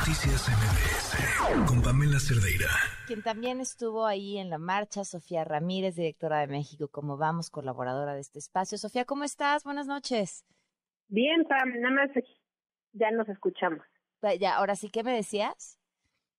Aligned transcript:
Noticias 0.00 0.48
MBS 0.48 1.68
con 1.68 1.82
Pamela 1.82 2.18
Cerdeira. 2.18 2.70
Quien 3.06 3.22
también 3.22 3.60
estuvo 3.60 4.06
ahí 4.06 4.38
en 4.38 4.48
la 4.48 4.56
marcha, 4.56 5.04
Sofía 5.04 5.44
Ramírez, 5.44 5.94
directora 5.94 6.40
de 6.40 6.46
México, 6.46 6.88
como 6.88 7.18
vamos, 7.18 7.50
colaboradora 7.50 8.14
de 8.14 8.20
este 8.20 8.38
espacio. 8.38 8.78
Sofía, 8.78 9.04
¿cómo 9.04 9.24
estás? 9.24 9.62
Buenas 9.62 9.86
noches. 9.86 10.46
Bien, 11.08 11.44
Pam, 11.44 11.78
nada 11.80 11.94
más 11.94 12.10
ya 12.92 13.10
nos 13.10 13.28
escuchamos. 13.28 13.82
Ya, 14.38 14.56
ahora 14.56 14.74
sí, 14.74 14.88
¿qué 14.88 15.04
me 15.04 15.12
decías? 15.12 15.78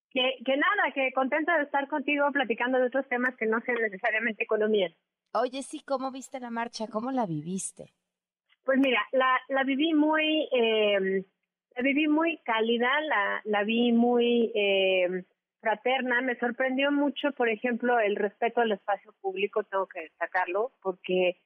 Que, 0.10 0.38
que 0.44 0.58
nada, 0.58 0.92
que 0.96 1.12
contenta 1.14 1.56
de 1.58 1.66
estar 1.66 1.88
contigo 1.88 2.32
platicando 2.32 2.80
de 2.80 2.88
otros 2.88 3.08
temas 3.10 3.36
que 3.38 3.46
no 3.46 3.62
sean 3.62 3.78
necesariamente 3.80 4.44
economía. 4.44 4.92
Oye, 5.34 5.62
sí, 5.62 5.84
¿cómo 5.86 6.10
viste 6.10 6.40
la 6.40 6.50
marcha? 6.50 6.88
¿Cómo 6.88 7.12
la 7.12 7.28
viviste? 7.28 7.94
Pues 8.64 8.80
mira, 8.80 9.02
la, 9.12 9.40
la 9.50 9.64
viví 9.64 9.94
muy, 9.94 10.50
eh, 10.52 11.26
la 11.76 11.82
viví 11.82 12.08
muy 12.08 12.38
cálida, 12.44 12.90
la, 13.02 13.42
la 13.46 13.64
vi 13.64 13.92
muy 13.92 14.52
eh, 14.56 15.24
fraterna. 15.62 16.22
Me 16.22 16.38
sorprendió 16.38 16.92
mucho, 16.92 17.32
por 17.32 17.50
ejemplo, 17.50 18.00
el 18.00 18.16
respeto 18.16 18.62
al 18.62 18.72
espacio 18.72 19.14
público, 19.22 19.64
tengo 19.64 19.88
que 19.88 20.02
destacarlo, 20.02 20.72
porque 20.82 21.38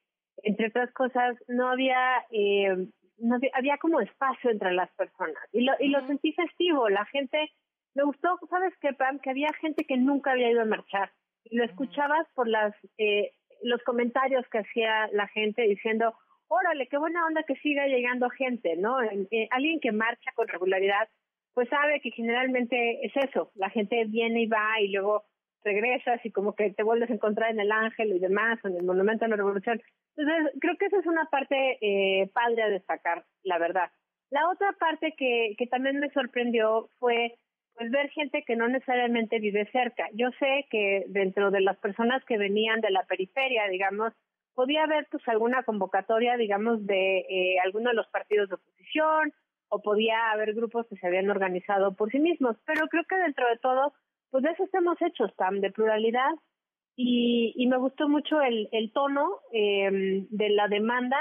entre 0.42 0.68
otras 0.68 0.92
cosas 0.92 1.36
no 1.48 1.68
había, 1.68 2.24
eh, 2.30 2.76
no 3.18 3.38
había, 3.54 3.78
como 3.78 4.00
espacio 4.00 4.50
entre 4.50 4.72
las 4.72 4.90
personas 4.94 5.42
y 5.52 5.62
lo, 5.62 5.72
y 5.80 5.88
lo 5.88 6.06
sentí 6.06 6.32
festivo. 6.32 6.88
La 6.88 7.04
gente, 7.06 7.50
me 7.94 8.04
gustó, 8.04 8.38
¿sabes 8.50 8.74
qué, 8.80 8.92
Pam? 8.92 9.18
Que 9.20 9.30
había 9.30 9.52
gente 9.60 9.84
que 9.84 9.96
nunca 9.96 10.32
había 10.32 10.50
ido 10.50 10.62
a 10.62 10.66
marchar 10.66 11.10
y 11.44 11.56
lo 11.56 11.64
escuchabas 11.64 12.26
por 12.34 12.48
las 12.48 12.74
eh, 12.98 13.32
los 13.62 13.82
comentarios 13.84 14.46
que 14.48 14.58
hacía 14.58 15.08
la 15.12 15.28
gente 15.28 15.62
diciendo 15.62 16.14
órale, 16.48 16.88
qué 16.88 16.98
buena 16.98 17.24
onda 17.26 17.42
que 17.42 17.56
siga 17.56 17.86
llegando 17.86 18.28
gente, 18.30 18.76
¿no? 18.76 19.02
Eh, 19.02 19.48
alguien 19.50 19.80
que 19.80 19.92
marcha 19.92 20.30
con 20.34 20.48
regularidad, 20.48 21.08
pues 21.54 21.68
sabe 21.68 22.00
que 22.00 22.10
generalmente 22.10 23.04
es 23.06 23.12
eso, 23.16 23.50
la 23.54 23.70
gente 23.70 24.04
viene 24.06 24.42
y 24.42 24.46
va 24.46 24.80
y 24.80 24.88
luego 24.88 25.24
regresas 25.64 26.24
y 26.24 26.30
como 26.30 26.54
que 26.54 26.70
te 26.70 26.82
vuelves 26.82 27.10
a 27.10 27.14
encontrar 27.14 27.50
en 27.50 27.60
el 27.60 27.72
Ángel 27.72 28.12
y 28.12 28.18
demás, 28.20 28.58
en 28.64 28.76
el 28.76 28.84
Monumento 28.84 29.24
a 29.24 29.28
la 29.28 29.36
Revolución. 29.36 29.82
Entonces, 30.16 30.52
creo 30.60 30.76
que 30.76 30.86
esa 30.86 30.98
es 30.98 31.06
una 31.06 31.24
parte 31.26 31.78
eh, 31.80 32.30
padre 32.32 32.62
a 32.62 32.68
destacar, 32.68 33.24
la 33.42 33.58
verdad. 33.58 33.90
La 34.30 34.48
otra 34.48 34.72
parte 34.78 35.14
que, 35.16 35.54
que 35.58 35.66
también 35.66 35.98
me 35.98 36.10
sorprendió 36.10 36.88
fue 36.98 37.34
pues 37.74 37.90
ver 37.90 38.08
gente 38.10 38.42
que 38.46 38.56
no 38.56 38.68
necesariamente 38.68 39.38
vive 39.38 39.68
cerca. 39.70 40.08
Yo 40.14 40.30
sé 40.38 40.66
que 40.70 41.04
dentro 41.08 41.50
de 41.50 41.60
las 41.60 41.76
personas 41.76 42.24
que 42.24 42.38
venían 42.38 42.80
de 42.80 42.90
la 42.90 43.04
periferia, 43.04 43.68
digamos, 43.68 44.14
podía 44.56 44.84
haber 44.84 45.06
pues 45.10 45.22
alguna 45.28 45.62
convocatoria, 45.62 46.36
digamos, 46.36 46.84
de 46.86 47.18
eh, 47.18 47.58
alguno 47.62 47.90
de 47.90 47.96
los 47.96 48.08
partidos 48.08 48.48
de 48.48 48.56
oposición 48.56 49.32
o 49.68 49.82
podía 49.82 50.30
haber 50.32 50.54
grupos 50.54 50.86
que 50.88 50.96
se 50.96 51.06
habían 51.06 51.30
organizado 51.30 51.94
por 51.94 52.10
sí 52.10 52.18
mismos, 52.18 52.56
pero 52.64 52.88
creo 52.88 53.04
que 53.08 53.16
dentro 53.16 53.46
de 53.48 53.58
todo, 53.58 53.92
pues 54.30 54.42
de 54.42 54.50
eso 54.50 54.64
estamos 54.64 54.96
hechos, 55.02 55.34
Tam, 55.36 55.60
de 55.60 55.70
pluralidad 55.70 56.30
y, 56.96 57.52
y 57.54 57.66
me 57.66 57.76
gustó 57.76 58.08
mucho 58.08 58.40
el, 58.40 58.90
tono 58.94 59.40
eh, 59.52 60.26
de 60.30 60.48
la 60.50 60.68
demanda 60.68 61.18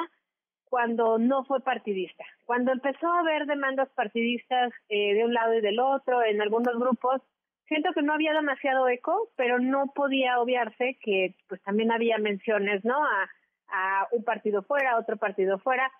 cuando 0.63 1.17
no 1.17 1.43
fue 1.43 1.61
partidista. 1.61 2.23
Cuando 2.45 2.71
empezó 2.71 3.07
a 3.07 3.19
haber 3.19 3.47
demandas 3.47 3.89
partidistas 3.95 4.71
eh, 4.87 5.13
de 5.13 5.25
un 5.25 5.33
lado 5.33 5.53
y 5.53 5.61
del 5.61 5.79
otro 5.79 6.23
en 6.23 6.41
algunos 6.41 6.79
grupos, 6.79 7.21
siento 7.67 7.93
que 7.93 8.01
no 8.01 8.13
había 8.13 8.33
demasiado 8.33 8.87
eco, 8.87 9.29
pero 9.35 9.59
no 9.59 9.91
podía 9.93 10.39
obviarse 10.39 10.97
que 11.01 11.35
pues 11.47 11.61
también 11.63 11.91
había 11.91 12.17
menciones, 12.17 12.83
¿no? 12.85 13.03
A, 13.05 13.29
un 14.11 14.23
partido 14.23 14.61
fuera, 14.63 14.97
otro 14.97 15.17
partido 15.17 15.57
fuera, 15.59 15.91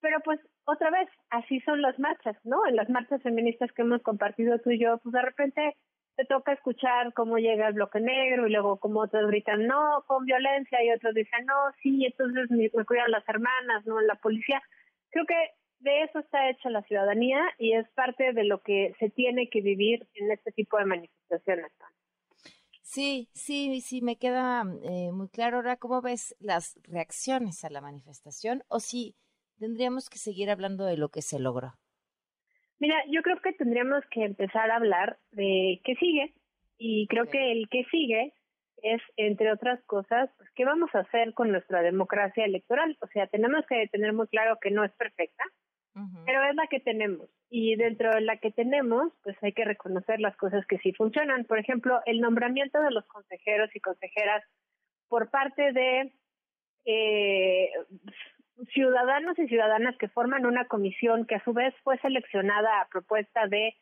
pero 0.00 0.20
pues 0.20 0.38
otra 0.66 0.90
vez, 0.90 1.08
así 1.30 1.58
son 1.60 1.82
las 1.82 1.98
marchas, 1.98 2.36
¿no? 2.44 2.64
En 2.66 2.76
las 2.76 2.88
marchas 2.90 3.22
feministas 3.22 3.72
que 3.72 3.82
hemos 3.82 4.02
compartido 4.02 4.58
tú 4.60 4.70
y 4.70 4.78
yo, 4.78 4.98
pues 4.98 5.14
de 5.14 5.22
repente 5.22 5.74
te 6.16 6.26
toca 6.26 6.52
escuchar 6.52 7.12
cómo 7.12 7.38
llega 7.38 7.66
el 7.66 7.74
bloque 7.74 7.98
negro 7.98 8.46
y 8.46 8.52
luego 8.52 8.78
como 8.78 9.00
otros 9.00 9.26
gritan 9.26 9.66
no 9.66 10.04
con 10.06 10.26
violencia 10.26 10.84
y 10.84 10.92
otros 10.92 11.14
dicen 11.14 11.44
no, 11.46 11.54
sí, 11.82 12.04
entonces 12.04 12.50
me, 12.50 12.70
me 12.72 12.84
cuidan 12.84 13.10
las 13.10 13.28
hermanas, 13.28 13.84
no 13.86 14.00
la 14.00 14.14
policía. 14.16 14.62
Creo 15.10 15.24
que 15.26 15.34
de 15.84 16.02
eso 16.02 16.18
está 16.18 16.50
hecha 16.50 16.70
la 16.70 16.82
ciudadanía 16.82 17.38
y 17.58 17.74
es 17.74 17.88
parte 17.90 18.32
de 18.32 18.44
lo 18.44 18.62
que 18.62 18.94
se 18.98 19.10
tiene 19.10 19.48
que 19.50 19.60
vivir 19.60 20.08
en 20.14 20.32
este 20.32 20.50
tipo 20.52 20.78
de 20.78 20.86
manifestaciones. 20.86 21.70
Sí, 22.82 23.28
sí, 23.34 23.80
sí, 23.80 24.02
me 24.02 24.16
queda 24.16 24.64
eh, 24.82 25.10
muy 25.12 25.28
claro 25.28 25.58
ahora 25.58 25.76
cómo 25.76 26.00
ves 26.00 26.34
las 26.40 26.80
reacciones 26.84 27.64
a 27.64 27.70
la 27.70 27.80
manifestación 27.80 28.62
o 28.68 28.80
si 28.80 29.14
tendríamos 29.58 30.08
que 30.08 30.18
seguir 30.18 30.50
hablando 30.50 30.84
de 30.84 30.96
lo 30.96 31.10
que 31.10 31.22
se 31.22 31.38
logró. 31.38 31.74
Mira, 32.78 32.96
yo 33.10 33.22
creo 33.22 33.40
que 33.40 33.52
tendríamos 33.52 34.04
que 34.10 34.24
empezar 34.24 34.70
a 34.70 34.76
hablar 34.76 35.18
de 35.32 35.80
qué 35.84 35.94
sigue 35.96 36.34
y 36.78 37.06
creo 37.08 37.26
que 37.26 37.52
el 37.52 37.68
que 37.68 37.84
sigue 37.90 38.32
es, 38.82 39.00
entre 39.16 39.52
otras 39.52 39.82
cosas, 39.84 40.30
pues, 40.36 40.48
qué 40.54 40.64
vamos 40.64 40.90
a 40.94 41.00
hacer 41.00 41.34
con 41.34 41.50
nuestra 41.50 41.82
democracia 41.82 42.44
electoral. 42.44 42.96
O 43.00 43.06
sea, 43.08 43.26
tenemos 43.26 43.64
que 43.66 43.88
tener 43.88 44.12
muy 44.12 44.28
claro 44.28 44.58
que 44.60 44.70
no 44.70 44.84
es 44.84 44.92
perfecta, 44.92 45.44
pero 46.26 46.42
es 46.44 46.54
la 46.56 46.66
que 46.66 46.80
tenemos. 46.80 47.28
Y 47.50 47.76
dentro 47.76 48.10
de 48.10 48.20
la 48.20 48.38
que 48.38 48.50
tenemos, 48.50 49.12
pues 49.22 49.36
hay 49.42 49.52
que 49.52 49.64
reconocer 49.64 50.20
las 50.20 50.36
cosas 50.36 50.66
que 50.66 50.78
sí 50.78 50.92
funcionan. 50.92 51.44
Por 51.44 51.58
ejemplo, 51.58 52.00
el 52.06 52.20
nombramiento 52.20 52.80
de 52.80 52.90
los 52.90 53.04
consejeros 53.06 53.70
y 53.74 53.80
consejeras 53.80 54.42
por 55.08 55.30
parte 55.30 55.72
de 55.72 56.12
eh, 56.84 57.70
ciudadanos 58.72 59.38
y 59.38 59.46
ciudadanas 59.46 59.96
que 59.98 60.08
forman 60.08 60.46
una 60.46 60.66
comisión 60.66 61.26
que 61.26 61.36
a 61.36 61.44
su 61.44 61.52
vez 61.52 61.74
fue 61.82 61.98
seleccionada 61.98 62.80
a 62.80 62.88
propuesta 62.88 63.46
de 63.46 63.74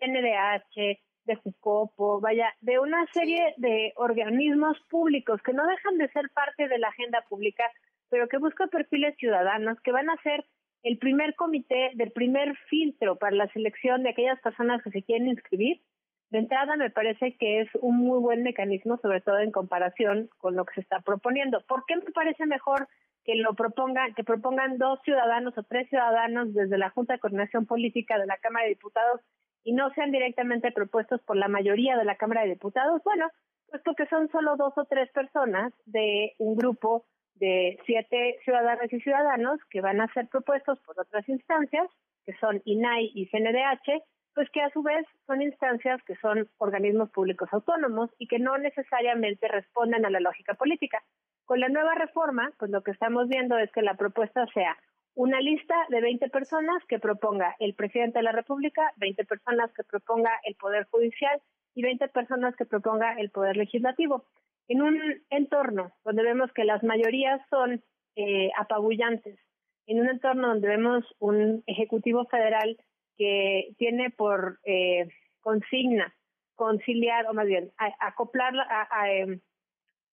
NDH, 0.00 0.98
de 1.24 1.36
Jucopo, 1.36 2.20
vaya, 2.20 2.54
de 2.60 2.78
una 2.78 3.06
serie 3.12 3.54
de 3.58 3.92
organismos 3.96 4.78
públicos 4.88 5.40
que 5.42 5.52
no 5.52 5.66
dejan 5.66 5.98
de 5.98 6.08
ser 6.08 6.30
parte 6.30 6.68
de 6.68 6.78
la 6.78 6.88
agenda 6.88 7.22
pública, 7.28 7.64
pero 8.08 8.28
que 8.28 8.38
buscan 8.38 8.70
perfiles 8.70 9.14
ciudadanos 9.18 9.78
que 9.82 9.92
van 9.92 10.08
a 10.08 10.16
ser 10.22 10.44
el 10.88 10.96
primer 10.96 11.34
comité 11.34 11.90
del 11.96 12.12
primer 12.12 12.56
filtro 12.70 13.16
para 13.16 13.36
la 13.36 13.52
selección 13.52 14.02
de 14.02 14.08
aquellas 14.08 14.40
personas 14.40 14.82
que 14.82 14.90
se 14.90 15.02
quieren 15.02 15.28
inscribir, 15.28 15.82
de 16.30 16.38
entrada 16.38 16.76
me 16.76 16.88
parece 16.88 17.36
que 17.36 17.60
es 17.60 17.68
un 17.82 17.98
muy 17.98 18.18
buen 18.20 18.42
mecanismo, 18.42 18.96
sobre 19.02 19.20
todo 19.20 19.38
en 19.38 19.52
comparación 19.52 20.30
con 20.38 20.56
lo 20.56 20.64
que 20.64 20.76
se 20.76 20.80
está 20.80 21.00
proponiendo. 21.00 21.60
¿Por 21.68 21.84
qué 21.86 21.96
me 21.96 22.10
parece 22.12 22.46
mejor 22.46 22.88
que 23.24 23.34
lo 23.34 23.52
propongan, 23.52 24.14
que 24.14 24.24
propongan 24.24 24.78
dos 24.78 24.98
ciudadanos 25.04 25.58
o 25.58 25.62
tres 25.62 25.90
ciudadanos 25.90 26.54
desde 26.54 26.78
la 26.78 26.88
Junta 26.88 27.12
de 27.12 27.18
Coordinación 27.20 27.66
Política 27.66 28.18
de 28.18 28.24
la 28.24 28.38
Cámara 28.38 28.64
de 28.64 28.70
Diputados 28.70 29.20
y 29.64 29.74
no 29.74 29.90
sean 29.92 30.10
directamente 30.10 30.72
propuestos 30.72 31.20
por 31.20 31.36
la 31.36 31.48
mayoría 31.48 31.98
de 31.98 32.06
la 32.06 32.16
Cámara 32.16 32.44
de 32.44 32.54
Diputados? 32.54 33.02
Bueno, 33.04 33.28
pues 33.68 33.82
porque 33.84 34.06
son 34.06 34.30
solo 34.30 34.56
dos 34.56 34.72
o 34.78 34.86
tres 34.86 35.10
personas 35.12 35.74
de 35.84 36.32
un 36.38 36.56
grupo 36.56 37.04
de 37.38 37.78
siete 37.86 38.38
ciudadanas 38.44 38.92
y 38.92 39.00
ciudadanos 39.00 39.58
que 39.70 39.80
van 39.80 40.00
a 40.00 40.12
ser 40.12 40.28
propuestos 40.28 40.78
por 40.80 40.98
otras 41.00 41.28
instancias, 41.28 41.88
que 42.24 42.34
son 42.34 42.60
INAI 42.64 43.10
y 43.14 43.26
CNDH, 43.26 44.02
pues 44.34 44.50
que 44.50 44.62
a 44.62 44.70
su 44.70 44.82
vez 44.82 45.04
son 45.26 45.42
instancias 45.42 46.02
que 46.04 46.14
son 46.16 46.48
organismos 46.58 47.10
públicos 47.10 47.48
autónomos 47.52 48.10
y 48.18 48.28
que 48.28 48.38
no 48.38 48.56
necesariamente 48.58 49.48
responden 49.48 50.04
a 50.04 50.10
la 50.10 50.20
lógica 50.20 50.54
política. 50.54 51.02
Con 51.44 51.60
la 51.60 51.68
nueva 51.68 51.94
reforma, 51.94 52.52
pues 52.58 52.70
lo 52.70 52.82
que 52.82 52.90
estamos 52.92 53.28
viendo 53.28 53.58
es 53.58 53.70
que 53.72 53.82
la 53.82 53.94
propuesta 53.94 54.46
sea 54.54 54.76
una 55.18 55.40
lista 55.40 55.74
de 55.88 56.00
20 56.00 56.28
personas 56.28 56.80
que 56.88 57.00
proponga 57.00 57.56
el 57.58 57.74
presidente 57.74 58.20
de 58.20 58.22
la 58.22 58.30
República, 58.30 58.92
20 58.98 59.24
personas 59.24 59.72
que 59.72 59.82
proponga 59.82 60.30
el 60.44 60.54
Poder 60.54 60.86
Judicial 60.92 61.42
y 61.74 61.82
20 61.82 62.06
personas 62.10 62.54
que 62.54 62.64
proponga 62.64 63.14
el 63.14 63.30
Poder 63.30 63.56
Legislativo 63.56 64.26
en 64.68 64.80
un 64.80 64.96
entorno 65.30 65.90
donde 66.04 66.22
vemos 66.22 66.52
que 66.52 66.62
las 66.62 66.84
mayorías 66.84 67.40
son 67.50 67.82
eh, 68.14 68.52
apabullantes, 68.56 69.40
en 69.86 69.98
un 69.98 70.08
entorno 70.08 70.48
donde 70.50 70.68
vemos 70.68 71.04
un 71.18 71.64
Ejecutivo 71.66 72.24
Federal 72.26 72.76
que 73.16 73.74
tiene 73.76 74.10
por 74.10 74.60
eh, 74.62 75.08
consigna 75.40 76.14
conciliar, 76.54 77.26
o 77.26 77.34
más 77.34 77.46
bien, 77.46 77.72
acoplar, 77.98 78.54
a, 78.56 79.10
em, 79.10 79.40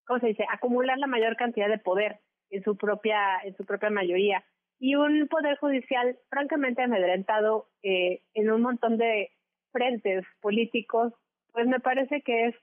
¿cómo 0.07 0.19
se 0.19 0.28
dice?, 0.28 0.48
acumular 0.52 0.98
la 0.98 1.06
mayor 1.06 1.36
cantidad 1.36 1.69
de 1.69 1.78
poder 1.78 2.22
en 2.50 2.63
su 2.63 2.75
propia, 2.75 3.38
en 3.44 3.56
su 3.56 3.66
propia 3.66 3.92
mayoría. 3.92 4.44
Y 4.80 4.95
un 4.95 5.27
poder 5.27 5.57
judicial 5.57 6.18
francamente 6.30 6.83
amedrentado 6.83 7.69
eh, 7.81 8.22
en 8.33 8.51
un 8.51 8.62
montón 8.62 8.98
de 8.98 9.31
frentes 9.72 10.25
políticos, 10.42 11.13
pues 11.51 11.68
me 11.68 11.80
parece 11.80 12.22
que 12.22 12.48
es 12.48 12.56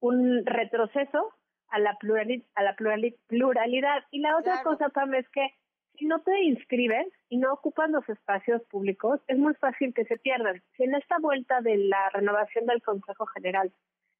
un 0.00 0.44
retroceso 0.44 1.32
a 1.68 1.78
la 1.78 1.96
pluralidad, 1.96 2.44
a 2.54 2.62
la 2.62 2.76
pluralidad. 2.76 4.04
Y 4.10 4.20
la 4.20 4.36
otra 4.36 4.62
cosa, 4.62 4.88
Pam, 4.90 5.14
es 5.14 5.28
que 5.30 5.54
si 5.96 6.06
no 6.06 6.20
te 6.20 6.42
inscribes 6.42 7.06
y 7.28 7.38
no 7.38 7.52
ocupan 7.52 7.92
los 7.92 8.08
espacios 8.08 8.62
públicos, 8.64 9.20
es 9.28 9.38
muy 9.38 9.54
fácil 9.54 9.94
que 9.94 10.04
se 10.04 10.18
pierdan. 10.18 10.62
Si 10.76 10.84
en 10.84 10.94
esta 10.94 11.18
vuelta 11.18 11.60
de 11.60 11.76
la 11.76 12.10
renovación 12.10 12.66
del 12.66 12.82
Consejo 12.82 13.26
General 13.26 13.72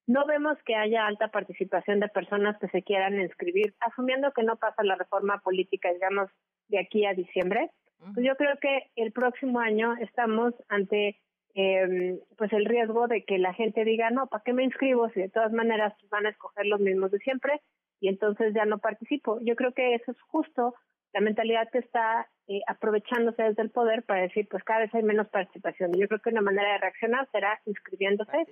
no 0.07 0.27
vemos 0.27 0.59
que 0.65 0.75
haya 0.75 1.07
alta 1.07 1.29
participación 1.29 2.01
de 2.01 2.09
personas 2.09 2.59
que 2.59 2.69
se 2.69 2.83
quieran 2.83 3.21
inscribir, 3.21 3.75
asumiendo 3.81 4.33
que 4.33 4.43
no 4.43 4.57
pasa 4.57 4.83
la 4.83 4.97
reforma 4.97 5.39
política, 5.39 5.93
digamos, 5.93 6.31
de 6.69 6.79
aquí 6.79 7.07
a 7.07 7.15
diciembre, 7.15 7.71
pues 8.13 8.27
yo 8.27 8.37
creo 8.37 8.59
que 8.61 8.91
el 8.97 9.13
próximo 9.13 9.61
año 9.61 9.95
estamos 9.97 10.53
ante 10.69 11.19
eh, 11.55 12.19
pues 12.37 12.53
el 12.53 12.67
riesgo 12.67 13.07
de 13.07 13.25
que 13.25 13.39
la 13.39 13.55
gente 13.55 13.85
diga, 13.85 14.11
no, 14.11 14.27
¿para 14.27 14.43
qué 14.45 14.53
me 14.53 14.65
inscribo 14.65 15.09
si 15.11 15.21
de 15.21 15.31
todas 15.31 15.53
maneras 15.53 15.95
van 16.11 16.27
a 16.27 16.31
escoger 16.31 16.67
los 16.67 16.81
mismos 16.81 17.13
de 17.13 17.19
siempre 17.21 17.63
y 18.01 18.09
entonces 18.09 18.53
ya 18.55 18.67
no 18.67 18.79
participo? 18.79 19.39
Yo 19.41 19.57
creo 19.57 19.73
que 19.73 19.95
eso 19.95 20.11
es 20.11 20.21
justo 20.23 20.75
la 21.13 21.21
mentalidad 21.21 21.71
que 21.71 21.79
está 21.79 22.29
eh, 22.49 22.61
aprovechándose 22.67 23.43
desde 23.43 23.63
el 23.63 23.71
poder 23.71 24.05
para 24.05 24.23
decir, 24.23 24.49
pues 24.51 24.63
cada 24.65 24.81
vez 24.81 24.95
hay 24.95 25.03
menos 25.03 25.29
participación. 25.29 25.95
Y 25.95 26.01
yo 26.01 26.09
creo 26.09 26.21
que 26.21 26.31
una 26.31 26.43
manera 26.43 26.73
de 26.73 26.79
reaccionar 26.79 27.29
será 27.33 27.61
inscribiéndose 27.67 28.47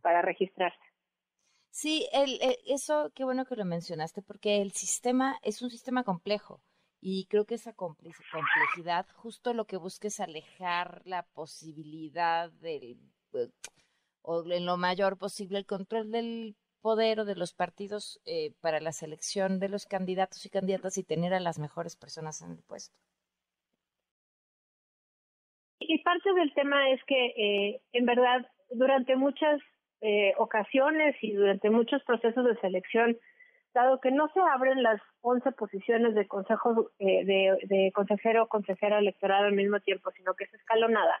para 0.00 0.22
registrarse. 0.22 0.78
Sí, 1.70 2.06
el, 2.12 2.38
eso, 2.66 3.10
qué 3.14 3.24
bueno 3.24 3.46
que 3.46 3.56
lo 3.56 3.64
mencionaste, 3.64 4.20
porque 4.22 4.60
el 4.60 4.72
sistema 4.72 5.38
es 5.42 5.62
un 5.62 5.70
sistema 5.70 6.04
complejo 6.04 6.60
y 7.00 7.26
creo 7.26 7.46
que 7.46 7.56
esa 7.56 7.72
complejidad 7.72 9.06
justo 9.14 9.54
lo 9.54 9.64
que 9.64 9.76
busca 9.76 10.06
es 10.06 10.20
alejar 10.20 11.02
la 11.04 11.24
posibilidad 11.24 12.52
del, 12.52 12.96
eh, 13.32 13.48
o 14.22 14.44
en 14.48 14.66
lo 14.66 14.76
mayor 14.76 15.18
posible, 15.18 15.58
el 15.58 15.66
control 15.66 16.12
del 16.12 16.56
poder 16.80 17.20
o 17.20 17.24
de 17.24 17.34
los 17.34 17.54
partidos 17.54 18.20
eh, 18.24 18.52
para 18.60 18.78
la 18.80 18.92
selección 18.92 19.58
de 19.58 19.68
los 19.68 19.86
candidatos 19.86 20.46
y 20.46 20.50
candidatas 20.50 20.96
y 20.98 21.02
tener 21.02 21.34
a 21.34 21.40
las 21.40 21.58
mejores 21.58 21.96
personas 21.96 22.40
en 22.42 22.52
el 22.52 22.62
puesto. 22.62 22.96
Y 25.88 25.98
parte 26.02 26.32
del 26.34 26.52
tema 26.54 26.90
es 26.90 27.02
que, 27.04 27.26
eh, 27.26 27.80
en 27.92 28.06
verdad, 28.06 28.46
durante 28.70 29.16
muchas 29.16 29.60
eh, 30.00 30.34
ocasiones 30.38 31.16
y 31.22 31.32
durante 31.32 31.70
muchos 31.70 32.02
procesos 32.04 32.44
de 32.44 32.56
selección, 32.56 33.16
dado 33.74 34.00
que 34.00 34.10
no 34.10 34.28
se 34.34 34.40
abren 34.40 34.82
las 34.82 35.00
11 35.22 35.52
posiciones 35.52 36.14
de 36.14 36.26
consejo 36.26 36.90
eh, 36.98 37.24
de, 37.24 37.92
consejero 37.94 38.44
o 38.44 38.48
consejera 38.48 38.98
electoral 38.98 39.44
al 39.44 39.52
mismo 39.52 39.80
tiempo, 39.80 40.10
sino 40.12 40.34
que 40.34 40.44
es 40.44 40.54
escalonada, 40.54 41.20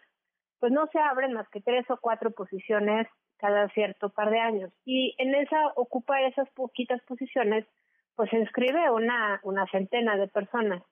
pues 0.58 0.72
no 0.72 0.86
se 0.88 0.98
abren 0.98 1.32
más 1.32 1.48
que 1.48 1.60
tres 1.60 1.88
o 1.90 1.98
cuatro 2.00 2.30
posiciones 2.30 3.06
cada 3.38 3.68
cierto 3.70 4.10
par 4.10 4.30
de 4.30 4.40
años. 4.40 4.72
Y 4.84 5.14
en 5.18 5.34
esa, 5.34 5.68
ocupar 5.76 6.22
esas 6.24 6.48
poquitas 6.50 7.00
posiciones, 7.02 7.64
pues 8.14 8.30
se 8.30 8.36
inscribe 8.36 8.90
una 8.90 9.66
centena 9.70 10.16
de 10.16 10.28
personas. 10.28 10.82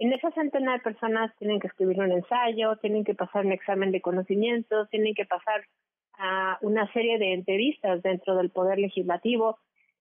En 0.00 0.14
esa 0.14 0.30
centena 0.30 0.72
de 0.72 0.78
personas 0.78 1.30
tienen 1.36 1.60
que 1.60 1.66
escribir 1.66 1.98
un 2.00 2.10
ensayo, 2.10 2.76
tienen 2.76 3.04
que 3.04 3.14
pasar 3.14 3.44
un 3.44 3.52
examen 3.52 3.92
de 3.92 4.00
conocimientos, 4.00 4.88
tienen 4.88 5.14
que 5.14 5.26
pasar 5.26 5.62
una 6.62 6.90
serie 6.94 7.18
de 7.18 7.34
entrevistas 7.34 8.02
dentro 8.02 8.34
del 8.36 8.48
Poder 8.48 8.78
Legislativo. 8.78 9.58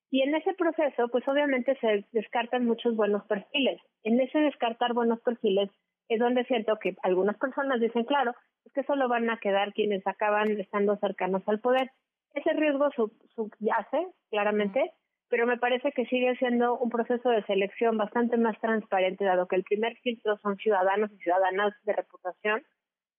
Y 0.09 0.21
en 0.21 0.33
ese 0.35 0.53
proceso, 0.53 1.09
pues 1.09 1.27
obviamente 1.27 1.77
se 1.81 2.05
descartan 2.13 2.65
muchos 2.65 2.95
buenos 2.95 3.25
perfiles. 3.25 3.81
En 4.03 4.21
ese 4.21 4.39
descartar 4.39 4.93
buenos 4.93 5.19
perfiles 5.19 5.69
es 6.07 6.17
donde 6.17 6.45
siento 6.45 6.77
que 6.79 6.95
algunas 7.03 7.37
personas 7.37 7.81
dicen, 7.81 8.05
claro, 8.05 8.33
es 8.65 8.71
que 8.71 8.83
solo 8.83 9.09
van 9.09 9.29
a 9.29 9.37
quedar 9.37 9.73
quienes 9.73 10.07
acaban 10.07 10.49
estando 10.61 10.95
cercanos 10.95 11.43
al 11.45 11.59
poder. 11.59 11.91
Ese 12.33 12.53
riesgo 12.53 12.89
subyace, 13.35 14.07
claramente, 14.29 14.93
pero 15.29 15.45
me 15.45 15.57
parece 15.57 15.91
que 15.91 16.05
sigue 16.05 16.35
siendo 16.37 16.77
un 16.77 16.89
proceso 16.89 17.29
de 17.29 17.43
selección 17.43 17.97
bastante 17.97 18.37
más 18.37 18.59
transparente, 18.59 19.25
dado 19.25 19.47
que 19.47 19.55
el 19.55 19.63
primer 19.63 19.95
filtro 19.97 20.37
son 20.39 20.57
ciudadanos 20.57 21.11
y 21.11 21.17
ciudadanas 21.17 21.73
de 21.83 21.93
reputación, 21.93 22.63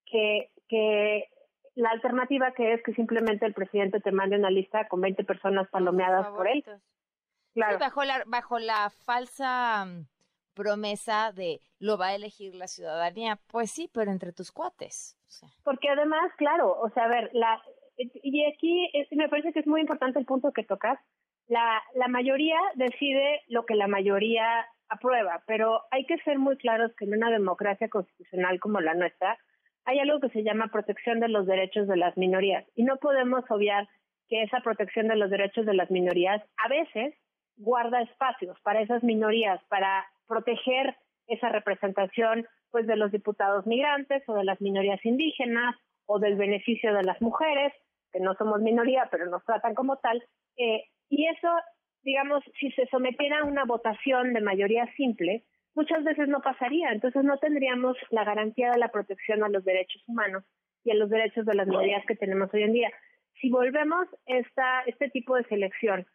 que, 0.06 0.50
que 0.68 1.28
la 1.74 1.90
alternativa 1.90 2.52
que 2.52 2.74
es 2.74 2.82
que 2.82 2.94
simplemente 2.94 3.46
el 3.46 3.54
presidente 3.54 4.00
te 4.00 4.12
mande 4.12 4.36
una 4.36 4.50
lista 4.50 4.88
con 4.88 5.00
20 5.00 5.24
personas 5.24 5.68
palomeadas 5.68 6.28
por 6.28 6.48
él. 6.48 6.64
Claro. 7.52 7.78
bajo 7.80 8.04
la 8.04 8.22
bajo 8.26 8.60
la 8.60 8.90
falsa 8.90 9.84
mm, 9.84 10.06
promesa 10.54 11.32
de 11.32 11.60
lo 11.80 11.98
va 11.98 12.08
a 12.08 12.14
elegir 12.14 12.54
la 12.54 12.68
ciudadanía, 12.68 13.40
pues 13.48 13.72
sí, 13.72 13.90
pero 13.92 14.10
entre 14.12 14.32
tus 14.32 14.52
cuates. 14.52 15.16
Porque 15.64 15.88
además, 15.88 16.30
claro, 16.36 16.78
o 16.80 16.90
sea, 16.90 17.04
a 17.04 17.08
ver, 17.08 17.30
la 17.32 17.60
y 17.96 18.44
aquí 18.46 18.90
me 19.12 19.28
parece 19.28 19.52
que 19.52 19.60
es 19.60 19.66
muy 19.66 19.80
importante 19.80 20.18
el 20.18 20.26
punto 20.26 20.52
que 20.52 20.64
tocas. 20.64 20.98
La, 21.50 21.82
la 21.96 22.06
mayoría 22.06 22.60
decide 22.76 23.42
lo 23.48 23.66
que 23.66 23.74
la 23.74 23.88
mayoría 23.88 24.68
aprueba, 24.88 25.42
pero 25.48 25.82
hay 25.90 26.06
que 26.06 26.16
ser 26.18 26.38
muy 26.38 26.56
claros 26.56 26.92
que 26.96 27.06
en 27.06 27.14
una 27.14 27.28
democracia 27.28 27.88
constitucional 27.88 28.60
como 28.60 28.80
la 28.80 28.94
nuestra, 28.94 29.36
hay 29.84 29.98
algo 29.98 30.20
que 30.20 30.28
se 30.28 30.44
llama 30.44 30.68
protección 30.68 31.18
de 31.18 31.26
los 31.26 31.46
derechos 31.46 31.88
de 31.88 31.96
las 31.96 32.16
minorías 32.16 32.64
y 32.76 32.84
no 32.84 32.98
podemos 32.98 33.42
obviar 33.50 33.88
que 34.28 34.44
esa 34.44 34.60
protección 34.60 35.08
de 35.08 35.16
los 35.16 35.28
derechos 35.28 35.66
de 35.66 35.74
las 35.74 35.90
minorías 35.90 36.40
a 36.56 36.68
veces 36.68 37.16
guarda 37.56 38.00
espacios 38.02 38.56
para 38.60 38.80
esas 38.80 39.02
minorías, 39.02 39.60
para 39.64 40.06
proteger 40.28 40.96
esa 41.26 41.48
representación 41.48 42.46
pues 42.70 42.86
de 42.86 42.94
los 42.94 43.10
diputados 43.10 43.66
migrantes 43.66 44.22
o 44.28 44.34
de 44.34 44.44
las 44.44 44.60
minorías 44.60 45.04
indígenas 45.04 45.74
o 46.06 46.20
del 46.20 46.36
beneficio 46.36 46.94
de 46.94 47.02
las 47.02 47.20
mujeres, 47.20 47.72
que 48.12 48.20
no 48.20 48.34
somos 48.34 48.60
minoría, 48.60 49.08
pero 49.10 49.26
nos 49.26 49.44
tratan 49.44 49.74
como 49.74 49.96
tal. 49.96 50.22
Eh, 50.56 50.84
y 51.10 51.26
eso, 51.26 51.48
digamos, 52.02 52.42
si 52.58 52.70
se 52.72 52.86
sometiera 52.86 53.40
a 53.40 53.44
una 53.44 53.64
votación 53.64 54.32
de 54.32 54.40
mayoría 54.40 54.86
simple, 54.96 55.44
muchas 55.74 56.02
veces 56.04 56.28
no 56.28 56.40
pasaría. 56.40 56.92
Entonces 56.92 57.24
no 57.24 57.38
tendríamos 57.38 57.96
la 58.10 58.24
garantía 58.24 58.70
de 58.70 58.78
la 58.78 58.88
protección 58.88 59.44
a 59.44 59.48
los 59.48 59.64
derechos 59.64 60.02
humanos 60.08 60.44
y 60.84 60.92
a 60.92 60.94
los 60.94 61.10
derechos 61.10 61.44
de 61.44 61.54
las 61.54 61.66
minorías 61.66 62.04
que 62.06 62.16
tenemos 62.16 62.52
hoy 62.54 62.62
en 62.62 62.72
día. 62.72 62.90
Si 63.40 63.50
volvemos 63.50 64.06
esta, 64.26 64.82
este 64.86 65.10
tipo 65.10 65.36
de 65.36 65.44
selección 65.44 66.06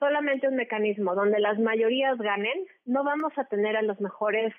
solamente 0.00 0.48
un 0.48 0.56
mecanismo 0.56 1.14
donde 1.14 1.38
las 1.38 1.58
mayorías 1.58 2.18
ganen, 2.18 2.66
no 2.86 3.04
vamos 3.04 3.32
a 3.36 3.44
tener 3.44 3.76
a 3.76 3.82
los 3.82 4.00
mejores 4.00 4.52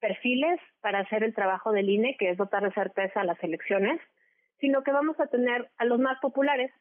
perfiles 0.00 0.58
para 0.80 1.00
hacer 1.00 1.22
el 1.22 1.34
trabajo 1.34 1.72
del 1.72 1.90
INE, 1.90 2.16
que 2.18 2.30
es 2.30 2.38
dotar 2.38 2.64
de 2.64 2.72
certeza 2.72 3.20
a 3.20 3.24
las 3.24 3.42
elecciones, 3.44 4.00
sino 4.60 4.82
que 4.82 4.90
vamos 4.90 5.20
a 5.20 5.26
tener 5.26 5.70
a 5.76 5.84
los 5.84 6.00
más 6.00 6.18
populares, 6.20 6.72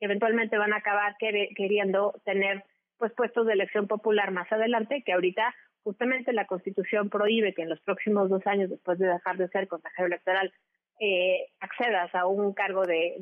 eventualmente 0.00 0.58
van 0.58 0.72
a 0.72 0.78
acabar 0.78 1.16
queriendo 1.18 2.20
tener 2.24 2.64
pues 2.98 3.12
puestos 3.12 3.46
de 3.46 3.54
elección 3.54 3.86
popular 3.86 4.30
más 4.30 4.50
adelante, 4.52 5.02
que 5.04 5.12
ahorita 5.12 5.54
justamente 5.82 6.32
la 6.32 6.46
Constitución 6.46 7.10
prohíbe 7.10 7.54
que 7.54 7.62
en 7.62 7.68
los 7.68 7.80
próximos 7.80 8.30
dos 8.30 8.46
años, 8.46 8.70
después 8.70 8.98
de 8.98 9.06
dejar 9.06 9.36
de 9.36 9.48
ser 9.48 9.68
consejero 9.68 10.06
electoral, 10.06 10.52
eh, 11.00 11.48
accedas 11.60 12.14
a 12.14 12.26
un 12.26 12.54
cargo 12.54 12.82
de, 12.82 13.16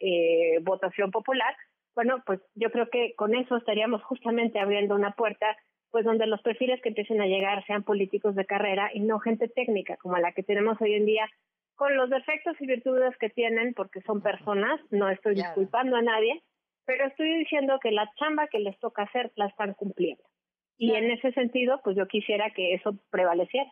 eh, 0.00 0.58
votación 0.62 1.10
popular, 1.10 1.54
bueno, 1.94 2.22
pues 2.26 2.40
yo 2.54 2.70
creo 2.70 2.88
que 2.88 3.14
con 3.16 3.34
eso 3.34 3.56
estaríamos 3.56 4.02
justamente 4.02 4.58
abriendo 4.58 4.94
una 4.94 5.12
puerta, 5.12 5.56
pues 5.90 6.06
donde 6.06 6.26
los 6.26 6.40
perfiles 6.40 6.80
que 6.80 6.88
empiecen 6.88 7.20
a 7.20 7.26
llegar 7.26 7.64
sean 7.66 7.82
políticos 7.82 8.34
de 8.34 8.46
carrera 8.46 8.90
y 8.94 9.00
no 9.00 9.18
gente 9.18 9.48
técnica 9.48 9.96
como 9.98 10.16
la 10.16 10.32
que 10.32 10.42
tenemos 10.42 10.80
hoy 10.80 10.94
en 10.94 11.04
día, 11.04 11.28
con 11.82 11.96
los 11.96 12.10
defectos 12.10 12.54
y 12.60 12.66
virtudes 12.66 13.12
que 13.18 13.28
tienen, 13.28 13.74
porque 13.74 14.02
son 14.02 14.22
personas, 14.22 14.80
no 14.90 15.08
estoy 15.08 15.34
disculpando 15.34 15.96
a 15.96 16.02
nadie, 16.02 16.40
pero 16.84 17.08
estoy 17.08 17.38
diciendo 17.38 17.80
que 17.82 17.90
la 17.90 18.08
chamba 18.20 18.46
que 18.46 18.60
les 18.60 18.78
toca 18.78 19.02
hacer 19.02 19.32
la 19.34 19.46
están 19.46 19.74
cumpliendo. 19.74 20.22
Y 20.78 20.94
en 20.94 21.10
ese 21.10 21.32
sentido, 21.32 21.80
pues 21.82 21.96
yo 21.96 22.06
quisiera 22.06 22.52
que 22.54 22.74
eso 22.74 22.96
prevaleciera. 23.10 23.68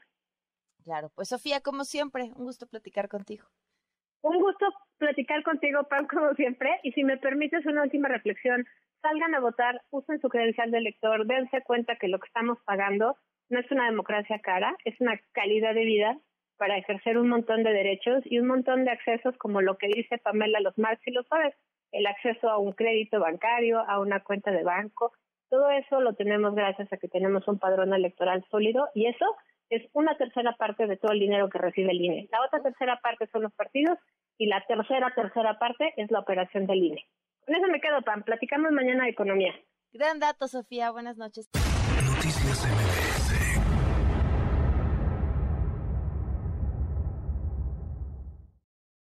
Claro, 0.83 1.13
pues 1.15 1.29
Sofía, 1.29 1.61
como 1.61 1.85
siempre, 1.85 2.33
un 2.35 2.47
gusto 2.47 2.67
platicar 2.67 3.09
contigo. 3.09 3.47
Un 4.23 4.41
gusto 4.41 4.67
platicar 4.99 5.45
contigo, 5.45 5.85
Pam, 5.85 6.09
como 6.09 6.35
siempre. 6.35 6.81
Y 6.83 6.91
si 6.91 7.05
me 7.05 7.17
permites 7.17 7.65
una 7.65 7.85
última 7.85 8.09
reflexión, 8.09 8.67
salgan 9.03 9.37
a 9.37 9.41
votar, 9.41 9.83
usen 9.91 10.21
su 10.21 10.29
credencial 10.29 10.73
de 10.73 10.79
elector, 10.79 11.29
dense 11.29 11.63
cuenta 11.63 11.95
que 11.95 12.09
lo 12.09 12.19
que 12.19 12.27
estamos 12.27 12.59
pagando 12.65 13.17
no 13.51 13.61
es 13.61 13.71
una 13.71 13.87
democracia 13.87 14.41
cara, 14.41 14.77
es 14.85 15.01
una 15.01 15.17
calidad 15.31 15.75
de 15.75 15.85
vida 15.85 16.21
para 16.61 16.77
ejercer 16.77 17.17
un 17.17 17.31
montón 17.31 17.63
de 17.63 17.73
derechos 17.73 18.23
y 18.27 18.39
un 18.39 18.47
montón 18.47 18.85
de 18.85 18.91
accesos, 18.91 19.35
como 19.39 19.63
lo 19.63 19.79
que 19.79 19.87
dice 19.89 20.19
Pamela 20.19 20.61
Los 20.61 20.77
Marx 20.77 21.01
y 21.07 21.11
lo 21.11 21.23
sabes, 21.23 21.55
el 21.91 22.07
acceso 22.07 22.51
a 22.51 22.59
un 22.59 22.73
crédito 22.73 23.19
bancario, 23.19 23.81
a 23.81 23.99
una 23.99 24.21
cuenta 24.21 24.51
de 24.51 24.63
banco, 24.63 25.11
todo 25.49 25.71
eso 25.71 26.03
lo 26.03 26.13
tenemos 26.13 26.55
gracias 26.55 26.93
a 26.93 26.99
que 26.99 27.09
tenemos 27.09 27.49
un 27.49 27.59
padrón 27.59 27.95
electoral 27.95 28.45
sólido 28.51 28.89
y 28.95 29.07
eso 29.07 29.25
es 29.71 29.89
una 29.95 30.19
tercera 30.19 30.55
parte 30.59 30.87
de 30.87 30.99
todo 30.99 31.13
el 31.13 31.21
dinero 31.21 31.49
que 31.49 31.57
recibe 31.57 31.93
el 31.93 32.03
INE. 32.03 32.29
La 32.31 32.45
otra 32.45 32.61
tercera 32.61 33.01
parte 33.03 33.27
son 33.33 33.41
los 33.41 33.55
partidos 33.55 33.99
y 34.37 34.45
la 34.45 34.63
tercera 34.67 35.15
tercera 35.15 35.59
parte 35.59 35.95
es 35.97 36.11
la 36.11 36.21
operación 36.21 36.67
del 36.67 36.85
INE. 36.85 37.07
Con 37.47 37.55
eso 37.55 37.69
me 37.69 37.81
quedo, 37.81 38.03
Pam. 38.03 38.23
Platicamos 38.23 38.71
mañana 38.71 39.05
de 39.05 39.11
economía. 39.13 39.55
Gran 39.95 40.21
dato, 40.21 40.47
Sofía. 40.47 40.91
Buenas 40.91 41.17
noches. 41.17 41.49
Noticias 41.55 42.67
MBS 42.67 43.00